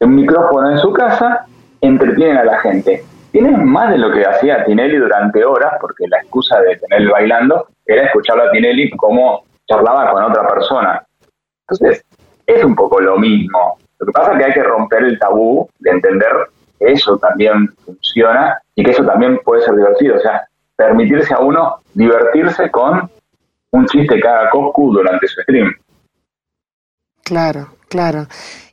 un 0.00 0.14
micrófono 0.14 0.70
en 0.70 0.78
su 0.78 0.92
casa 0.92 1.46
entretienen 1.80 2.38
a 2.38 2.44
la 2.44 2.58
gente. 2.60 3.04
Tienen 3.32 3.64
más 3.64 3.90
de 3.90 3.98
lo 3.98 4.10
que 4.12 4.24
hacía 4.24 4.64
Tinelli 4.64 4.96
durante 4.96 5.44
horas, 5.44 5.74
porque 5.80 6.06
la 6.08 6.18
excusa 6.18 6.60
de 6.60 6.76
tenerlo 6.76 7.12
bailando 7.12 7.66
era 7.84 8.06
escucharlo 8.06 8.44
a 8.44 8.50
Tinelli 8.50 8.90
como 8.90 9.44
charlaba 9.68 10.10
con 10.10 10.24
otra 10.24 10.46
persona. 10.46 11.02
Entonces, 11.68 12.04
es 12.46 12.64
un 12.64 12.74
poco 12.74 13.00
lo 13.00 13.18
mismo. 13.18 13.78
Lo 13.98 14.06
que 14.06 14.12
pasa 14.12 14.32
es 14.32 14.38
que 14.38 14.44
hay 14.44 14.52
que 14.52 14.62
romper 14.62 15.04
el 15.04 15.18
tabú 15.18 15.68
de 15.78 15.90
entender 15.90 16.32
que 16.78 16.92
eso 16.92 17.18
también 17.18 17.68
funciona 17.84 18.58
y 18.74 18.84
que 18.84 18.90
eso 18.92 19.04
también 19.04 19.38
puede 19.44 19.62
ser 19.62 19.74
divertido. 19.74 20.16
O 20.16 20.20
sea, 20.20 20.46
permitirse 20.76 21.34
a 21.34 21.40
uno 21.40 21.76
divertirse 21.94 22.70
con 22.70 23.10
un 23.72 23.86
chiste 23.86 24.16
haga 24.16 24.50
Coscu 24.50 24.92
durante 24.92 25.26
su 25.26 25.40
stream. 25.42 25.74
Claro, 27.24 27.68
claro. 27.88 28.26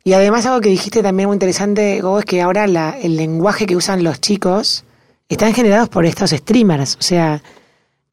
Y 0.03 0.13
además 0.13 0.45
algo 0.45 0.59
que 0.59 0.69
dijiste 0.69 1.01
también 1.01 1.27
muy 1.27 1.35
interesante, 1.35 2.01
Gogo, 2.01 2.19
es 2.19 2.25
que 2.25 2.41
ahora 2.41 2.67
la, 2.67 2.97
el 3.01 3.15
lenguaje 3.15 3.65
que 3.65 3.75
usan 3.75 4.03
los 4.03 4.19
chicos 4.19 4.83
están 5.29 5.53
generados 5.53 5.87
por 5.87 6.05
estos 6.05 6.31
streamers. 6.31 6.97
O 6.97 7.01
sea, 7.01 7.41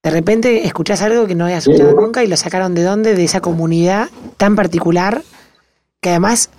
de 0.03 0.11
repente 0.11 0.67
escuchás 0.67 1.03
algo 1.03 1.27
que 1.27 1.35
no 1.35 1.45
habías 1.45 1.67
escuchado 1.67 1.93
nunca 1.95 2.23
y 2.23 2.29
lo 2.29 2.37
sacaron 2.37 2.75
de 2.75 2.85
dónde, 2.85 3.15
de 3.15 3.25
esa 3.25 3.41
comunidad 3.41 4.09
tan 4.37 4.55
particular, 4.55 5.23
que 6.01 6.11
además, 6.11 6.51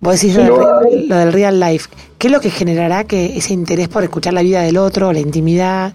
vos 0.00 0.20
decís 0.20 0.36
lo, 0.36 0.82
lo 0.82 1.16
del 1.16 1.32
real 1.32 1.60
life. 1.60 1.88
¿Qué 2.18 2.26
es 2.26 2.32
lo 2.32 2.40
que 2.40 2.50
generará 2.50 3.04
que 3.04 3.36
ese 3.36 3.52
interés 3.52 3.88
por 3.88 4.02
escuchar 4.02 4.32
la 4.32 4.42
vida 4.42 4.62
del 4.62 4.76
otro, 4.76 5.12
la 5.12 5.20
intimidad? 5.20 5.94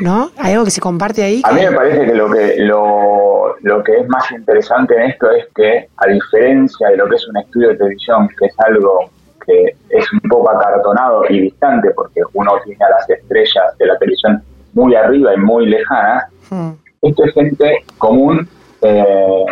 ¿no? 0.00 0.30
¿Hay 0.36 0.52
algo 0.52 0.64
que 0.64 0.70
se 0.70 0.80
comparte 0.80 1.22
ahí? 1.22 1.42
A 1.44 1.52
mí 1.52 1.60
me 1.60 1.72
parece 1.72 2.06
que 2.06 2.14
lo 2.14 2.30
que 2.30 2.56
lo, 2.58 3.21
lo 3.62 3.82
que 3.82 3.92
es 3.92 4.08
más 4.08 4.30
interesante 4.30 4.94
en 4.94 5.10
esto 5.10 5.30
es 5.30 5.46
que, 5.54 5.88
a 5.96 6.06
diferencia 6.08 6.88
de 6.88 6.96
lo 6.96 7.08
que 7.08 7.16
es 7.16 7.28
un 7.28 7.36
estudio 7.36 7.68
de 7.68 7.76
televisión, 7.76 8.28
que 8.38 8.46
es 8.46 8.54
algo 8.60 9.10
que 9.46 9.74
es 9.90 10.12
un 10.12 10.20
poco 10.28 10.50
acartonado 10.50 11.24
y 11.28 11.40
distante, 11.40 11.90
porque 11.90 12.20
uno 12.34 12.52
tiene 12.64 12.84
a 12.84 12.90
las 12.90 13.10
estrellas 13.10 13.76
de 13.78 13.86
la 13.86 13.98
televisión 13.98 14.42
muy 14.72 14.94
arriba 14.94 15.34
y 15.34 15.38
muy 15.38 15.66
lejanas, 15.66 16.24
hmm. 16.50 16.70
esto 17.02 17.24
es 17.24 17.34
gente 17.34 17.84
común, 17.98 18.48
eh, 18.82 19.44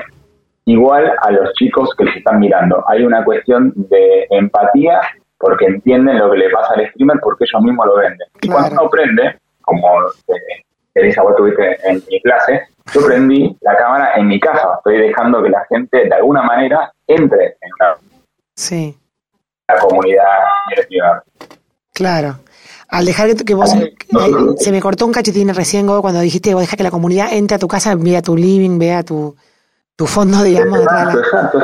igual 0.64 1.12
a 1.23 1.30
los 1.33 1.52
chicos 1.54 1.90
que 1.97 2.04
les 2.04 2.16
están 2.16 2.38
mirando. 2.38 2.85
Hay 2.88 3.04
una 3.04 3.25
cuestión 3.25 3.73
de 3.75 4.26
empatía 4.30 5.00
porque 5.38 5.66
entienden 5.66 6.19
lo 6.19 6.30
que 6.30 6.38
le 6.38 6.50
pasa 6.50 6.75
al 6.75 6.88
streamer 6.90 7.19
porque 7.23 7.45
ellos 7.45 7.62
mismos 7.62 7.87
lo 7.87 7.97
venden. 7.97 8.28
Y 8.42 8.49
cuando 8.49 8.73
uno 8.73 8.83
aprende, 8.87 9.37
como 9.62 9.88
eh, 10.28 10.62
Elisa, 10.94 11.23
vos 11.23 11.37
tuviste 11.37 11.78
en 11.88 12.02
mi 12.11 12.20
clase, 12.23 12.62
yo 12.92 13.06
prendí 13.06 13.56
la 13.61 13.76
cámara 13.76 14.14
en 14.16 14.26
mi 14.26 14.40
casa. 14.40 14.68
Estoy 14.78 14.99
dejando 14.99 15.42
que 15.42 15.50
la 15.50 15.64
gente 15.68 16.04
de 16.04 16.14
alguna 16.14 16.42
manera 16.42 16.92
entre 17.06 17.56
en 17.61 17.70
la, 17.78 17.97
sí. 18.54 18.97
la 19.68 19.78
comunidad 19.78 20.25
Claro. 21.94 22.40
Al 22.88 23.04
dejar 23.04 23.35
que 23.37 23.54
vos... 23.54 23.73
se 24.56 24.73
me 24.73 24.80
cortó 24.80 25.06
un 25.06 25.12
cachetín 25.12 25.54
recién 25.54 25.87
cuando 25.87 26.20
dijiste 26.20 26.54
vos 26.54 26.62
deja 26.62 26.76
que 26.76 26.82
la 26.82 26.90
comunidad 26.90 27.32
entre 27.32 27.56
a 27.56 27.59
tu 27.59 27.68
casa, 27.68 27.94
vea 27.97 28.20
tu 28.20 28.37
living, 28.37 28.78
vea 28.78 29.04
tu, 29.04 29.37
tu 29.94 30.06
fondo, 30.06 30.42
digamos. 30.42 30.80
Exacto, 30.80 31.18
exacto. 31.18 31.59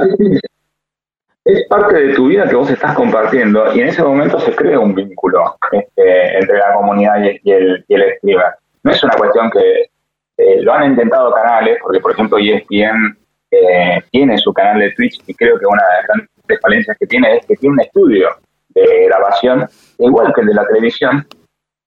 Es 1.44 1.66
parte 1.68 1.94
de 1.94 2.14
tu 2.14 2.26
vida 2.26 2.48
que 2.48 2.56
vos 2.56 2.68
estás 2.68 2.94
compartiendo 2.94 3.72
y 3.72 3.80
en 3.80 3.88
ese 3.88 4.02
momento 4.02 4.38
se 4.40 4.54
crea 4.54 4.80
un 4.80 4.94
vínculo 4.94 5.56
este, 5.70 6.38
entre 6.38 6.58
la 6.58 6.74
comunidad 6.74 7.20
y, 7.22 7.50
el, 7.52 7.84
y 7.86 7.94
el 7.94 8.16
streamer. 8.16 8.54
No 8.86 8.92
es 8.92 9.02
una 9.02 9.14
cuestión 9.14 9.50
que 9.50 9.90
eh, 10.36 10.62
lo 10.62 10.72
han 10.72 10.92
intentado 10.92 11.32
canales, 11.32 11.76
porque 11.82 11.98
por 11.98 12.12
ejemplo 12.12 12.38
ESPN 12.38 13.18
eh, 13.50 14.00
tiene 14.12 14.38
su 14.38 14.52
canal 14.52 14.78
de 14.78 14.92
Twitch 14.92 15.20
y 15.26 15.34
creo 15.34 15.58
que 15.58 15.66
una 15.66 15.82
de 15.82 15.92
las 15.96 16.06
grandes 16.06 16.60
falencias 16.62 16.96
que 16.96 17.06
tiene 17.08 17.38
es 17.38 17.46
que 17.46 17.56
tiene 17.56 17.72
un 17.72 17.80
estudio 17.80 18.28
de 18.68 19.06
grabación 19.06 19.66
igual 19.98 20.32
que 20.32 20.42
el 20.42 20.46
de 20.46 20.54
la 20.54 20.64
televisión 20.68 21.26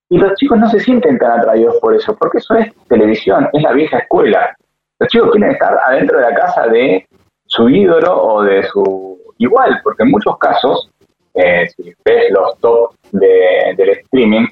y 0.09 0.17
los 0.17 0.33
chicos 0.33 0.59
no 0.59 0.69
se 0.69 0.81
sienten 0.81 1.17
tan 1.17 1.39
atraídos 1.39 1.77
por 1.77 1.95
eso, 1.95 2.17
porque 2.17 2.39
eso 2.39 2.55
es 2.55 2.75
televisión, 2.89 3.47
es 3.53 3.63
la 3.63 3.71
vieja 3.71 3.99
escuela. 3.99 4.53
Los 4.99 5.07
chicos 5.07 5.31
quieren 5.31 5.51
estar 5.51 5.79
adentro 5.87 6.17
de 6.17 6.23
la 6.25 6.35
casa 6.35 6.67
de 6.67 7.07
su 7.45 7.69
ídolo 7.69 8.21
o 8.21 8.43
de 8.43 8.63
su 8.63 9.17
igual, 9.37 9.79
porque 9.85 10.03
en 10.03 10.11
muchos 10.11 10.37
casos, 10.37 10.91
eh, 11.33 11.65
si 11.69 11.93
ves 12.03 12.29
los 12.31 12.59
top 12.59 12.93
de, 13.13 13.73
del 13.77 13.89
streaming, 13.89 14.47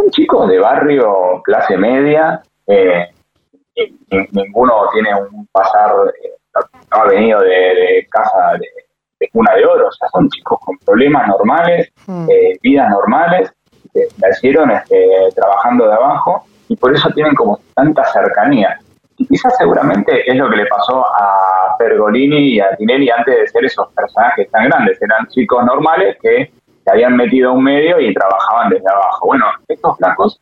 son 0.00 0.10
chicos 0.10 0.48
de 0.48 0.58
barrio, 0.58 1.42
clase 1.44 1.76
media, 1.76 2.42
eh, 2.66 3.08
y, 3.74 3.94
ninguno 4.32 4.88
tiene 4.92 5.10
un 5.14 5.46
pasar, 5.52 5.92
eh, 6.22 6.30
no 6.92 7.02
ha 7.02 7.04
venido 7.06 7.40
de, 7.40 8.06
casa 8.10 8.58
de, 8.58 9.28
cuna 9.32 9.54
de 9.54 9.66
oro, 9.66 9.88
o 9.88 9.92
sea, 9.92 10.08
son 10.08 10.28
chicos 10.30 10.58
con 10.64 10.78
problemas 10.78 11.28
normales, 11.28 11.92
hmm. 12.06 12.26
vidas 12.62 12.88
normales, 12.90 13.52
que 13.92 14.06
nacieron 14.18 14.70
este, 14.70 15.06
trabajando 15.34 15.86
de 15.86 15.94
abajo 15.94 16.44
y 16.68 16.76
por 16.76 16.94
eso 16.94 17.10
tienen 17.10 17.34
como 17.34 17.60
tanta 17.74 18.04
cercanía. 18.04 18.78
Y 19.18 19.26
quizás 19.26 19.56
seguramente 19.58 20.30
es 20.30 20.36
lo 20.36 20.48
que 20.48 20.56
le 20.56 20.66
pasó 20.66 21.04
a 21.04 21.76
Pergolini 21.78 22.54
y 22.54 22.60
a 22.60 22.74
Tinelli 22.76 23.10
antes 23.10 23.36
de 23.36 23.48
ser 23.48 23.64
esos 23.64 23.92
personajes 23.92 24.50
tan 24.50 24.64
grandes. 24.64 25.02
Eran 25.02 25.26
chicos 25.26 25.62
normales 25.64 26.16
que 26.22 26.50
se 26.84 26.90
habían 26.90 27.16
metido 27.16 27.50
a 27.50 27.52
un 27.52 27.64
medio 27.64 28.00
y 28.00 28.14
trabajaban 28.14 28.70
desde 28.70 28.88
abajo. 28.90 29.26
Bueno, 29.26 29.46
estos 29.68 29.96
flacos 29.96 30.40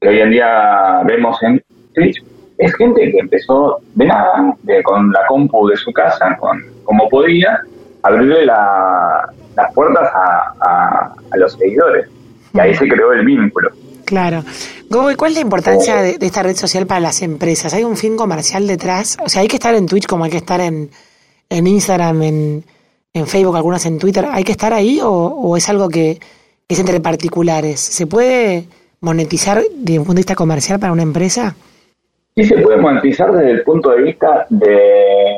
que 0.00 0.08
hoy 0.08 0.20
en 0.20 0.30
día 0.30 1.02
vemos 1.04 1.42
en 1.42 1.62
Twitch 1.94 2.22
es 2.58 2.74
gente 2.76 3.10
que 3.10 3.18
empezó 3.18 3.78
de 3.94 4.06
nada, 4.06 4.54
de, 4.62 4.82
con 4.82 5.10
la 5.12 5.26
compu 5.26 5.68
de 5.68 5.76
su 5.76 5.92
casa, 5.92 6.36
con 6.38 6.62
como 6.84 7.08
podía, 7.08 7.60
abrirle 8.02 8.44
las 8.46 9.74
puertas 9.74 10.10
a 10.14 11.36
los 11.36 11.52
seguidores. 11.54 12.08
Y 12.52 12.60
ahí 12.60 12.74
se 12.74 12.88
creó 12.88 13.12
el 13.12 13.24
vínculo. 13.24 13.70
Claro. 14.10 14.42
Gogo, 14.88 15.08
¿cuál 15.16 15.30
es 15.30 15.36
la 15.36 15.42
importancia 15.42 16.02
de, 16.02 16.18
esta 16.20 16.42
red 16.42 16.56
social 16.56 16.84
para 16.84 17.00
las 17.00 17.22
empresas? 17.22 17.72
¿Hay 17.74 17.84
un 17.84 17.96
fin 17.96 18.16
comercial 18.16 18.66
detrás? 18.66 19.16
O 19.24 19.28
sea, 19.28 19.42
¿hay 19.42 19.46
que 19.46 19.54
estar 19.54 19.72
en 19.72 19.86
Twitch 19.86 20.06
como 20.06 20.24
hay 20.24 20.32
que 20.32 20.38
estar 20.38 20.60
en, 20.60 20.90
en 21.48 21.66
Instagram, 21.68 22.22
en, 22.22 22.64
en 23.12 23.26
Facebook, 23.26 23.56
algunas 23.56 23.86
en 23.86 23.98
Twitter? 23.98 24.26
¿Hay 24.30 24.44
que 24.44 24.52
estar 24.52 24.72
ahí 24.72 25.00
o, 25.02 25.56
es 25.56 25.68
algo 25.68 25.88
que, 25.88 26.18
es 26.68 26.78
entre 26.78 27.00
particulares? 27.00 27.80
¿Se 27.80 28.06
puede 28.06 28.66
monetizar 29.00 29.62
desde 29.74 29.98
un 29.98 30.04
punto 30.04 30.16
de 30.16 30.20
vista 30.20 30.34
comercial 30.34 30.78
para 30.78 30.92
una 30.92 31.02
empresa? 31.02 31.54
Sí, 32.36 32.44
se 32.44 32.58
puede 32.58 32.76
monetizar 32.76 33.32
desde 33.32 33.50
el 33.50 33.62
punto 33.64 33.90
de 33.90 34.02
vista 34.02 34.46
de, 34.48 35.36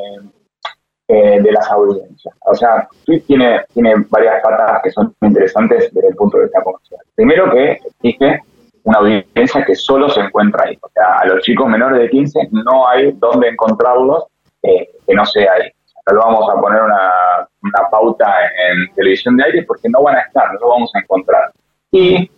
eh, 1.07 1.41
de 1.41 1.51
las 1.51 1.69
audiencias. 1.71 2.35
O 2.45 2.53
sea, 2.53 2.87
Twitch 3.05 3.25
tiene, 3.25 3.61
tiene 3.73 3.95
varias 4.09 4.41
patas 4.43 4.81
que 4.83 4.91
son 4.91 5.13
interesantes 5.21 5.91
desde 5.91 6.09
el 6.09 6.15
punto 6.15 6.37
de 6.37 6.43
vista 6.43 6.61
comercial. 6.61 7.01
Primero 7.15 7.51
que 7.51 7.71
exige 7.71 8.39
una 8.83 8.99
audiencia 8.99 9.65
que 9.65 9.75
solo 9.75 10.09
se 10.09 10.21
encuentra 10.21 10.65
ahí. 10.65 10.77
O 10.81 10.89
sea, 10.93 11.19
a 11.19 11.25
los 11.25 11.41
chicos 11.41 11.67
menores 11.67 11.99
de 11.99 12.09
15 12.09 12.49
no 12.51 12.87
hay 12.87 13.11
dónde 13.13 13.49
encontrarlos 13.49 14.25
eh, 14.61 14.89
que 15.07 15.13
no 15.15 15.25
sea 15.25 15.53
ahí. 15.53 15.69
No 16.11 16.19
vamos 16.19 16.49
a 16.49 16.59
poner 16.59 16.81
una, 16.81 17.47
una, 17.63 17.89
pauta 17.89 18.25
en 18.69 18.93
televisión 18.95 19.37
de 19.37 19.45
aire 19.45 19.63
porque 19.63 19.89
no 19.89 20.03
van 20.03 20.17
a 20.17 20.21
estar, 20.21 20.53
no 20.53 20.59
lo 20.59 20.69
vamos 20.69 20.91
a 20.93 20.99
encontrar. 20.99 21.51
Y 21.91 22.29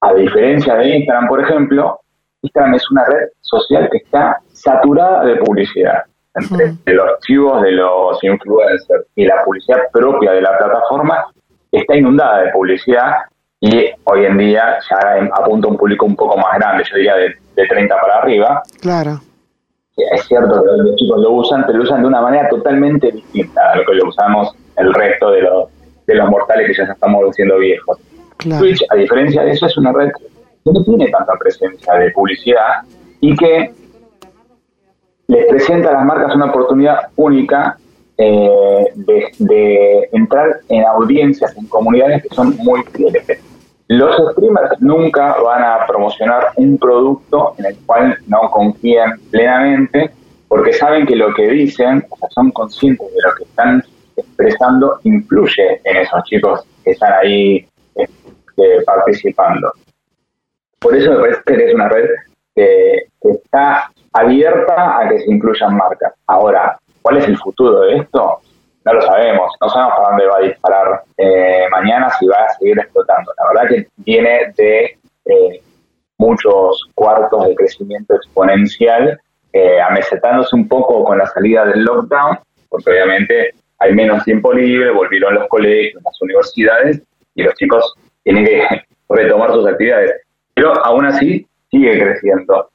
a 0.00 0.14
diferencia 0.14 0.74
de 0.76 0.96
Instagram, 0.96 1.28
por 1.28 1.40
ejemplo, 1.40 2.00
Instagram 2.42 2.74
es 2.74 2.90
una 2.90 3.04
red 3.04 3.28
social 3.40 3.88
que 3.90 3.98
está 3.98 4.38
saturada 4.52 5.24
de 5.24 5.36
publicidad. 5.36 6.02
Entre 6.34 6.94
los 6.94 7.06
archivos 7.06 7.62
de 7.62 7.72
los 7.72 8.22
influencers 8.24 9.06
y 9.14 9.24
la 9.24 9.44
publicidad 9.44 9.78
propia 9.92 10.32
de 10.32 10.42
la 10.42 10.58
plataforma 10.58 11.26
está 11.70 11.96
inundada 11.96 12.42
de 12.42 12.50
publicidad 12.50 13.12
y 13.60 13.88
hoy 14.04 14.24
en 14.26 14.36
día 14.36 14.78
ya 14.90 15.28
apunta 15.32 15.68
un 15.68 15.76
público 15.76 16.06
un 16.06 16.16
poco 16.16 16.36
más 16.36 16.58
grande, 16.58 16.84
yo 16.90 16.96
diría 16.96 17.14
de, 17.14 17.34
de 17.54 17.66
30 17.66 18.00
para 18.00 18.18
arriba. 18.18 18.62
Claro. 18.80 19.20
Es 19.96 20.24
cierto 20.24 20.62
que 20.62 20.82
los 20.82 20.96
chicos 20.96 21.20
lo 21.20 21.30
usan, 21.30 21.64
pero 21.66 21.78
lo 21.78 21.84
usan 21.84 22.02
de 22.02 22.08
una 22.08 22.20
manera 22.20 22.48
totalmente 22.48 23.12
distinta 23.12 23.70
a 23.70 23.76
lo 23.76 23.84
que 23.84 23.94
lo 23.94 24.08
usamos 24.08 24.54
el 24.76 24.92
resto 24.94 25.30
de 25.30 25.42
los, 25.42 25.68
de 26.06 26.14
los 26.14 26.28
mortales 26.28 26.66
que 26.66 26.74
ya 26.74 26.92
estamos 26.92 27.34
siendo 27.34 27.58
viejos. 27.58 27.98
Twitch, 28.38 28.84
a 28.90 28.96
diferencia 28.96 29.42
de 29.42 29.52
eso, 29.52 29.66
es 29.66 29.76
una 29.76 29.92
red 29.92 30.10
que 30.10 30.72
no 30.72 30.84
tiene 30.84 31.08
tanta 31.08 31.32
presencia 31.38 31.94
de 31.94 32.10
publicidad 32.10 32.82
y 33.20 33.34
que 33.36 33.72
les 35.26 35.46
presenta 35.46 35.90
a 35.90 35.92
las 35.94 36.04
marcas 36.04 36.34
una 36.34 36.46
oportunidad 36.46 37.08
única 37.16 37.78
eh, 38.16 38.84
de, 38.94 39.32
de, 39.38 40.08
entrar 40.12 40.60
en 40.68 40.84
audiencias, 40.84 41.56
en 41.56 41.66
comunidades 41.66 42.22
que 42.22 42.34
son 42.34 42.56
muy 42.58 42.82
fieles. 42.92 43.26
Los 43.88 44.16
streamers 44.32 44.80
nunca 44.80 45.36
van 45.42 45.62
a 45.62 45.86
promocionar 45.86 46.48
un 46.56 46.78
producto 46.78 47.54
en 47.58 47.66
el 47.66 47.76
cual 47.84 48.16
no 48.26 48.50
confían 48.50 49.18
plenamente 49.30 50.10
porque 50.48 50.72
saben 50.72 51.06
que 51.06 51.16
lo 51.16 51.34
que 51.34 51.48
dicen, 51.48 52.04
o 52.08 52.16
sea, 52.16 52.28
son 52.30 52.50
conscientes 52.52 53.06
de 53.12 53.20
lo 53.22 53.34
que 53.34 53.44
están 53.44 53.82
expresando, 54.16 55.00
influye 55.04 55.80
en 55.84 55.96
esos 55.96 56.22
chicos 56.24 56.64
que 56.84 56.92
están 56.92 57.12
ahí 57.14 57.66
este, 57.94 58.82
participando. 58.84 59.72
Por 60.78 60.96
eso 60.96 61.12
me 61.12 61.20
parece 61.20 61.42
que 61.46 61.64
es 61.64 61.74
una 61.74 61.88
red 61.88 62.08
que, 62.54 63.06
está 63.22 63.90
abierta 64.12 64.98
a 64.98 65.08
que 65.08 65.18
se 65.18 65.32
incluyan 65.32 65.76
marcas. 65.76 66.12
Ahora, 66.26 66.78
¿cuál 67.00 67.16
es 67.16 67.26
el 67.26 67.38
futuro 67.38 67.80
de 67.80 67.96
esto? 67.96 68.40
No 68.84 68.92
lo 68.92 69.00
sabemos, 69.00 69.50
no 69.62 69.68
sabemos 69.70 69.94
para 69.96 70.08
dónde 70.10 70.26
va 70.26 70.36
a 70.36 70.42
disparar 70.42 71.02
eh, 71.16 71.66
mañana, 71.70 72.10
si 72.18 72.26
va 72.26 72.36
a 72.36 72.54
seguir 72.58 72.78
explotando. 72.78 73.32
La 73.38 73.48
verdad 73.48 73.68
que 73.70 73.88
viene 73.96 74.52
de 74.56 74.98
eh, 75.24 75.62
muchos 76.18 76.86
cuartos 76.94 77.48
de 77.48 77.54
crecimiento 77.54 78.14
exponencial, 78.14 79.18
eh, 79.52 79.80
amesetándose 79.80 80.54
un 80.54 80.68
poco 80.68 81.02
con 81.02 81.16
la 81.16 81.26
salida 81.26 81.64
del 81.64 81.82
lockdown, 81.82 82.38
porque 82.68 82.90
obviamente 82.90 83.54
hay 83.78 83.94
menos 83.94 84.24
tiempo 84.24 84.52
libre, 84.52 84.90
volvieron 84.90 85.34
los 85.34 85.48
colegios, 85.48 86.02
las 86.02 86.20
universidades, 86.22 87.02
y 87.34 87.42
los 87.42 87.54
chicos 87.54 87.94
tienen 88.22 88.44
que 88.44 88.66
retomar 89.08 89.52
sus 89.52 89.66
actividades. 89.66 90.12
Pero 90.54 90.84
aún 90.84 91.06
así 91.06 91.46
sigue 91.70 91.98
creciendo. 91.98 92.70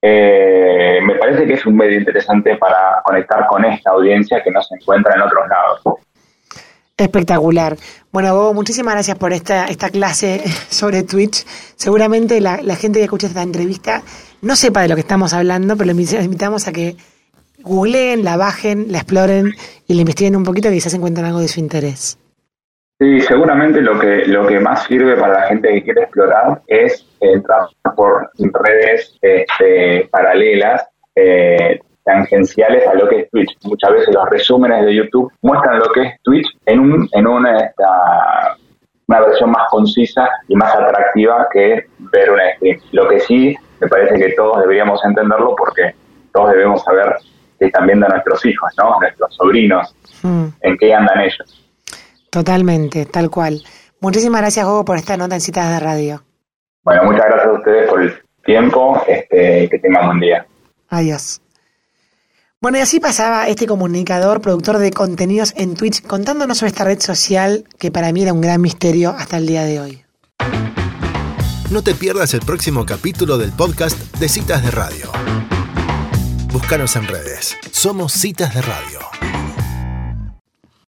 Eh, 0.00 1.00
me 1.02 1.14
parece 1.14 1.46
que 1.46 1.54
es 1.54 1.66
un 1.66 1.76
medio 1.76 1.98
interesante 1.98 2.56
para 2.56 3.00
conectar 3.04 3.46
con 3.46 3.64
esta 3.64 3.90
audiencia 3.90 4.42
que 4.42 4.50
no 4.50 4.62
se 4.62 4.74
encuentra 4.74 5.14
en 5.14 5.22
otros 5.22 5.48
lados. 5.48 6.00
Espectacular. 6.96 7.76
Bueno, 8.12 8.34
Bobo, 8.34 8.54
muchísimas 8.54 8.94
gracias 8.94 9.18
por 9.18 9.32
esta, 9.32 9.64
esta 9.66 9.90
clase 9.90 10.42
sobre 10.68 11.02
Twitch. 11.02 11.44
Seguramente 11.74 12.40
la, 12.40 12.58
gente 12.76 13.00
que 13.00 13.04
escucha 13.04 13.26
esta 13.26 13.42
entrevista 13.42 14.02
no 14.42 14.54
sepa 14.54 14.82
de 14.82 14.88
lo 14.88 14.94
que 14.94 15.00
estamos 15.00 15.32
hablando, 15.32 15.76
pero 15.76 15.92
les 15.92 16.12
invitamos 16.12 16.68
a 16.68 16.72
que 16.72 16.96
googleen, 17.64 18.24
la 18.24 18.36
bajen, 18.36 18.92
la 18.92 18.98
exploren 18.98 19.52
y 19.86 19.94
la 19.94 20.00
investiguen 20.00 20.36
un 20.36 20.44
poquito 20.44 20.70
quizás 20.70 20.94
encuentren 20.94 21.26
algo 21.26 21.40
de 21.40 21.48
su 21.48 21.60
interés. 21.60 22.18
Sí, 23.00 23.20
seguramente 23.22 23.80
lo 23.80 23.98
que, 23.98 24.24
lo 24.26 24.46
que 24.46 24.60
más 24.60 24.84
sirve 24.84 25.16
para 25.16 25.40
la 25.40 25.46
gente 25.48 25.68
que 25.68 25.82
quiere 25.82 26.02
explorar 26.02 26.62
es 26.68 27.04
entrar 27.20 27.66
por 27.96 28.30
redes 28.38 29.18
este, 29.20 30.08
paralelas, 30.12 30.86
eh, 31.16 31.80
tangenciales 32.04 32.86
a 32.86 32.94
lo 32.94 33.08
que 33.08 33.20
es 33.20 33.30
Twitch. 33.30 33.50
Muchas 33.64 33.92
veces 33.92 34.14
los 34.14 34.28
resúmenes 34.30 34.84
de 34.84 34.94
YouTube 34.94 35.32
muestran 35.42 35.80
lo 35.80 35.86
que 35.92 36.02
es 36.02 36.22
Twitch 36.22 36.46
en, 36.66 36.80
un, 36.80 37.08
en 37.12 37.26
una, 37.26 37.72
una 39.08 39.20
versión 39.20 39.50
más 39.50 39.68
concisa 39.70 40.28
y 40.48 40.54
más 40.54 40.74
atractiva 40.74 41.48
que 41.52 41.86
ver 42.12 42.30
un 42.30 42.38
stream. 42.56 42.78
Lo 42.92 43.08
que 43.08 43.20
sí 43.20 43.56
me 43.80 43.88
parece 43.88 44.18
que 44.18 44.32
todos 44.34 44.60
deberíamos 44.60 45.04
entenderlo 45.04 45.54
porque 45.56 45.94
todos 46.32 46.50
debemos 46.50 46.82
saber 46.84 47.16
están 47.58 47.86
viendo 47.86 48.06
a 48.06 48.10
nuestros 48.10 48.44
hijos, 48.46 48.70
¿no? 48.78 48.98
nuestros 49.00 49.34
sobrinos, 49.34 49.94
hmm. 50.22 50.46
en 50.60 50.76
qué 50.78 50.94
andan 50.94 51.20
ellos. 51.20 51.64
Totalmente, 52.30 53.06
tal 53.06 53.30
cual. 53.30 53.62
Muchísimas 54.00 54.40
gracias, 54.40 54.66
Hugo, 54.66 54.84
por 54.84 54.96
esta 54.96 55.16
nota 55.16 55.34
en 55.34 55.40
citas 55.40 55.70
de 55.70 55.80
radio. 55.80 56.22
Bueno, 56.82 57.04
muchas 57.04 57.24
gracias 57.26 57.46
a 57.46 57.52
ustedes 57.52 57.88
por 57.88 58.02
el 58.02 58.14
tiempo. 58.44 59.02
Este, 59.06 59.68
que 59.70 59.78
tengan 59.78 60.06
buen 60.06 60.20
día. 60.20 60.46
Adiós. 60.90 61.40
Bueno, 62.60 62.78
y 62.78 62.80
así 62.80 62.98
pasaba 62.98 63.46
este 63.48 63.66
comunicador, 63.66 64.40
productor 64.40 64.78
de 64.78 64.90
contenidos 64.90 65.52
en 65.56 65.74
Twitch, 65.74 66.02
contándonos 66.06 66.58
sobre 66.58 66.70
esta 66.70 66.84
red 66.84 66.98
social 66.98 67.64
que 67.78 67.90
para 67.90 68.10
mí 68.12 68.22
era 68.22 68.32
un 68.32 68.40
gran 68.40 68.60
misterio 68.60 69.10
hasta 69.10 69.36
el 69.36 69.46
día 69.46 69.64
de 69.64 69.80
hoy. 69.80 70.04
No 71.70 71.82
te 71.82 71.94
pierdas 71.94 72.32
el 72.34 72.40
próximo 72.40 72.86
capítulo 72.86 73.36
del 73.36 73.52
podcast 73.52 73.98
de 74.16 74.28
Citas 74.28 74.62
de 74.64 74.70
Radio. 74.70 75.53
Búscanos 76.54 76.94
en 76.94 77.08
redes. 77.08 77.56
Somos 77.72 78.12
Citas 78.12 78.54
de 78.54 78.62
Radio. 78.62 79.43